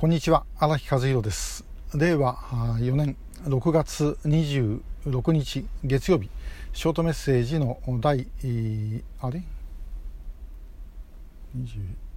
[0.00, 1.66] こんにちは荒木和弘です。
[1.94, 6.30] 令和4年6月26日月曜日。
[6.72, 8.26] ショートメッセージの第
[9.20, 9.42] あれ
[11.54, 12.09] ？20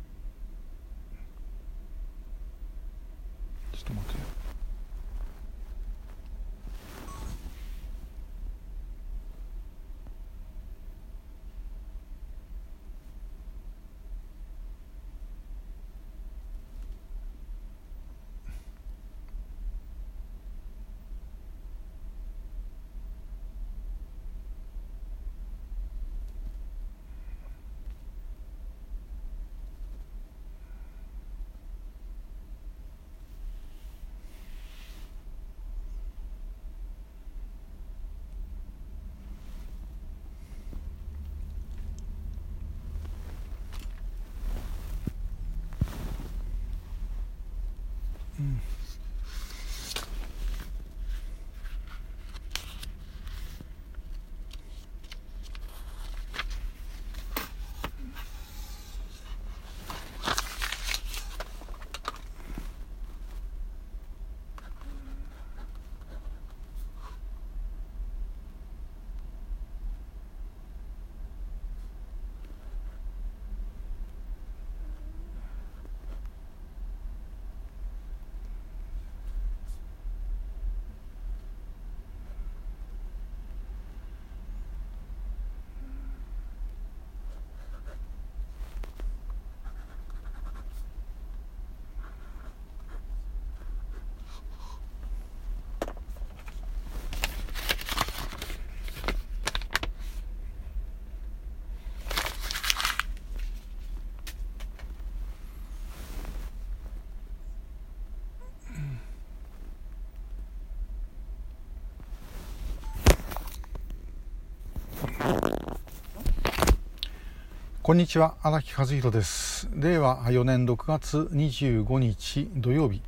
[117.84, 119.68] こんにちは荒木和弘です。
[119.76, 123.02] 令和4年6月25日土曜日。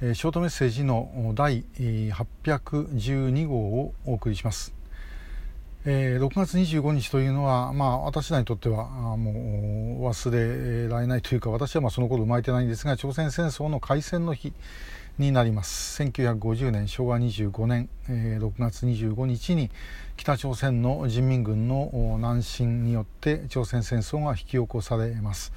[0.00, 4.74] ショートメッセージの第812号をお送りします。
[5.84, 9.34] 6月25日というのは、まあ、私らにとってはもう
[10.08, 14.52] 忘れられないというか私はまあその頃生まれてないんですが朝鮮戦争の開戦の日
[15.18, 19.70] になります1950年昭和25年、えー、6月25日に
[20.16, 25.52] 北朝鮮の人民軍の南進によって朝鮮戦争が引き起こされます。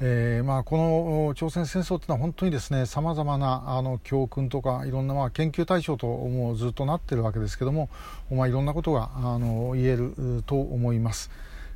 [0.00, 7.90] えーまあ、この朝鮮戦争というのは本当にですねさまざまなあの教訓とかいろんな、まあ、研究対象ともうずっとなっているわけですけども、
[8.30, 11.30] まあ、いろんなことがあの言えると思います。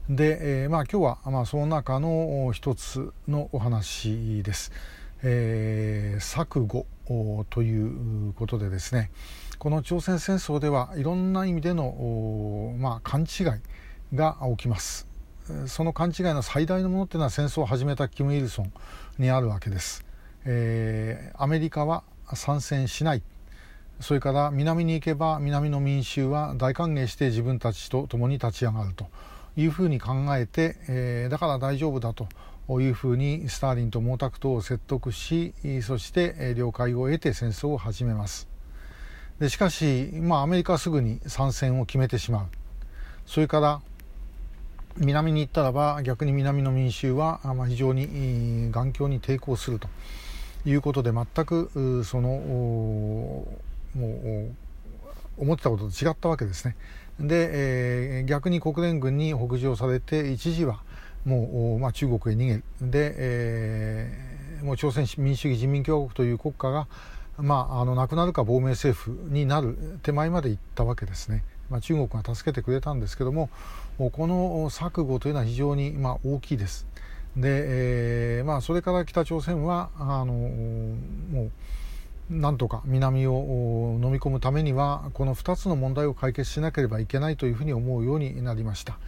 [0.08, 4.72] で、えーまあ、今日は、まあ、その中の一つのお話です。
[5.22, 6.86] えー、錯誤
[7.50, 9.10] ということでですね
[9.58, 15.06] この朝鮮戦争ではいろんな意味での、まあ、勘違いが起きます。
[15.66, 18.72] その勘違いの最大のものっていうのは戦争を始めたキム・イルソン
[19.18, 20.04] にあるわけです、
[20.44, 23.22] えー、アメリカは参戦しない。
[24.00, 29.06] それから南に行けば南の民衆は大歓迎して自分たちと共に立ち上がると
[29.56, 32.26] いうふうに考えて、えー、だから大丈夫だと。
[32.70, 38.48] いうふうにスターリンと毛沢東を説得しそして了解を得て戦争を始めます。
[39.38, 42.46] でしかし、まあ、アメリカはすぐに参戦を決めてしまう。
[43.26, 43.80] それから
[44.96, 49.88] 南に行ったらば逆に南の民衆は、まあ、非常に頑強に抵抗すると。
[50.64, 53.46] いうことで全くそのも
[53.96, 54.50] う
[55.38, 56.76] 思ってたことと違ったわけですね。
[57.18, 60.80] で、えー、逆に国連軍に北上されて一時は
[61.24, 66.88] もう、まあ、中国へ逃げで、えー、もう朝鮮民主主義人民共和国という国家が、
[67.38, 73.50] まあ、あのなくなるか亡命政府になる手前まで行ったわけですね、まあ、中国が助けてくれたんですけども
[73.98, 76.86] この錯誤というのは非常に、まあ、大きいです。
[77.36, 81.50] で、えーまあ、それから北朝鮮はあのもう
[82.30, 88.98] なんとか南を飲み込むためにはこの2つの問題を解決しなければいけないというふうに思うようになりました。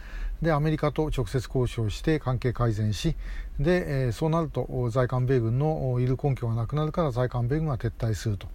[0.41, 3.15] でアメリカと直接交渉して関係改善し
[3.59, 8.47] で、えー、そうなると在韓米軍のいる根拠がなくなるから在韓米軍が撤退すると。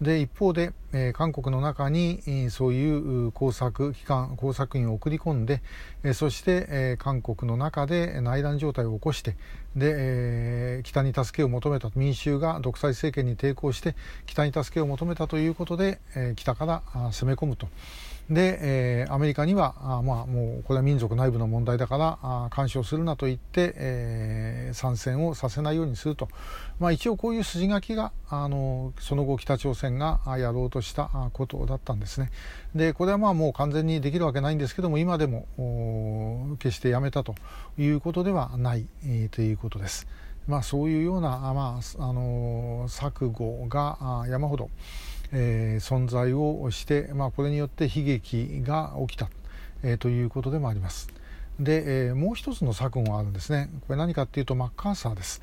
[0.00, 5.62] で一方で、えー、韓国の中に、えー、そういう工作機関工作員を送り込んで、
[6.04, 9.36] えー、そして、えー、韓国の中で内乱状態を起こして
[9.74, 13.94] で、えー、北に助けを求めた民衆が独裁政権に抵抗して
[14.26, 16.82] 北に助けを求めたということで、えー、北から
[17.12, 17.68] 攻め込むと。
[18.30, 26.28] で、えー、アメリカにはあ、まあ、もうこれは民族内部の問題だからあ干渉するなと言って、えー、参戦をさせないようにすると、
[26.80, 32.30] まあ、一応こういう筋書きがあのその後北朝鮮がやろうとしたことだったんですね。
[32.74, 37.36] でこれはまあもう完全にできるわけないんですけども今でも決してやめたと
[37.78, 40.08] いうことではない、えー、ということです。
[40.46, 44.70] まあ、そういうような、まあ、あの錯誤が山ほど、
[45.32, 49.28] えー、存在をして、まあ、これによって悲劇が起きた、
[49.82, 51.15] えー、ということでもあります。
[51.58, 53.70] で、えー、もう一つの錯誤があるんですね。
[53.86, 55.40] これ何かっていうとマッカーサーです。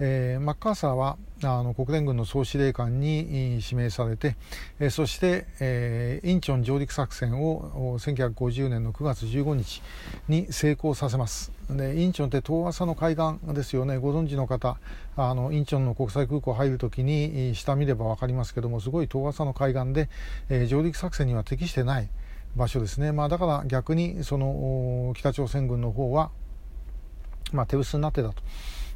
[0.00, 4.36] えー、マッカーサーはあの国連軍の総司令官に指名されて、
[4.80, 9.82] えー、そして、えー、インチョン上陸作戦を1950年の9月15日
[10.28, 14.78] に成功させますでインチョンって遠浅の海岸ですよねご存知の方
[15.16, 20.08] あのインチョンの国際空港入るときに下見れば分かりますけどもすごい遠浅の海岸で、
[20.48, 22.08] えー、上陸作戦には適してない
[22.56, 26.30] 場所ですね、まあ、だから逆にその北朝鮮軍の方は、
[27.52, 28.42] まあ、手薄になってたと。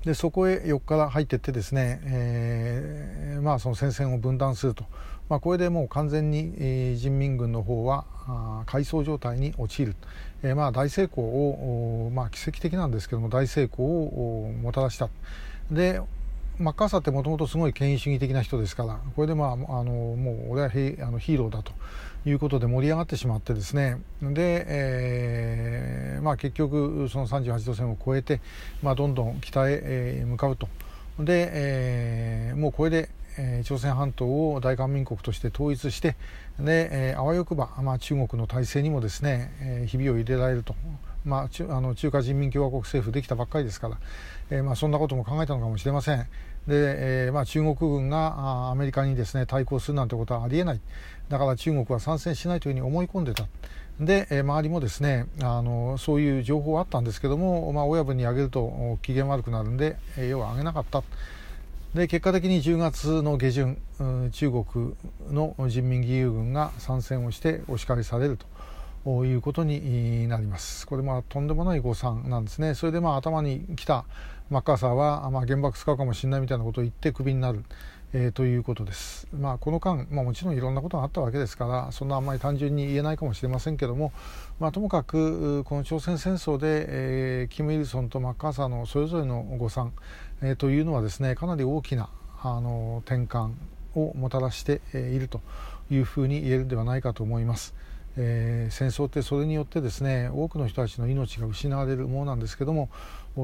[0.05, 4.85] でそこへ横から入っていってですね、えー、まあ、その戦線を分断すると、
[5.29, 8.05] まあ、これでもう完全に、人民軍の方は
[8.67, 9.97] 改装状態に陥る、
[10.43, 15.09] えー、まあ、大成功を、まあ、奇跡的なんですけども大成功をもたらした。
[15.71, 16.01] で
[16.59, 21.73] マッカーサってもともとすごい権威主義的な人ですからこれでまああのもう俺はヒあのヒーローだと
[22.27, 24.01] いうことで盛り上がってしまってですね。
[24.21, 28.41] で、えーまあ、結局その38度線を越えて、
[28.83, 30.69] まあ、どんどん北へ、向かうと。
[31.19, 33.09] で、えー、もうこれで、
[33.39, 36.17] えー、朝鮮半島を大韓民国として統一して
[36.59, 40.75] で、あわよくば、まあ、中国の体制にもですね、えー、ひびを入れられると。
[41.29, 43.99] まあ、中あの中華人民共和国政府できたばっかりですから、
[44.51, 46.19] えーまあ、そんなことも考えたのかもしれません。
[46.19, 46.27] で、
[46.69, 50.81] えーまあ、中国軍がアメリカにですね対抗するなんてことはありえない。
[51.29, 53.47] だから中国は参戦しないというふうに思い込んでた。
[54.01, 61.03] で、えー、周りもですねあのそういう情報はあったんですけども、まあ、親分にあげると機嫌悪くなるんで、えー、要はあげなかった。
[61.95, 64.95] で結果的に10月の下旬うん中国
[65.31, 68.47] の人民義勇軍が参戦をしてお叱りされると。
[69.27, 70.87] いうことになります。
[70.87, 72.75] これまあとんでもない誤算なんですね。
[72.75, 74.05] それでまあ頭に来た
[74.51, 77.65] マッカーサーは、まあ、原爆使うかもしれないみたいなことを言ってクビになる、
[78.15, 79.29] えー、ということです。
[79.39, 84.13] まあ、この間、まあ、もちろんいろんなことがあったわけですからそんなあんまり単純に言えないかもしれませんけども、
[84.59, 89.93] まあ、ともかくこの朝鮮戦争で、えー、キム・イルソンとマッカーサーのそれぞれの誤算、
[90.41, 92.09] えー、というのはですねかなり大きな
[92.43, 93.53] あの転換
[93.95, 95.43] をもたらしていると
[95.91, 97.75] いうふうに言えるんではないかと思います。
[98.21, 102.91] えー、戦争ってそれによってですね多くの人たちの命が失われるものなんですけども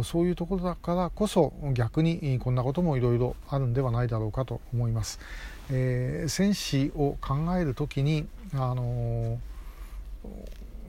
[0.02, 5.20] そういうところだからこそ逆にこんなこともいろいろあるんではないだろうかと思います。
[5.70, 9.38] えー、戦士を考える時にあの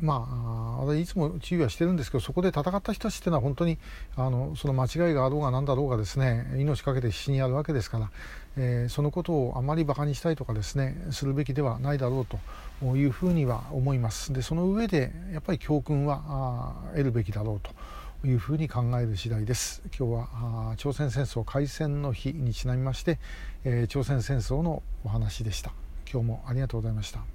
[0.01, 3.77] まあ、いつも注意はしてるんですけどそこで戦った人たちっていうのは本当に
[4.15, 8.11] あのその間違いがあろうが何だろうがですね命かけて必死にやるわけですから、
[8.57, 14.33] えー、そのことをあまりバカにしたいとかですねするべきではないだろうというふうには思います。
[14.33, 17.71] でその上でやっぱり教訓は得るべきだろうと
[18.27, 19.81] いうふうに考える次第です。
[19.97, 23.19] 今日は朝鮮戦争開戦の日にちなみまして、
[23.63, 25.71] えー、朝鮮戦争のお話でした。
[26.11, 27.21] 今日もありがとうございました。